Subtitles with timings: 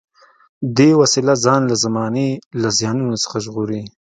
[0.77, 2.27] دې وسیله ځان له زمانې
[2.61, 3.81] له زیانونو څخه ژغوري.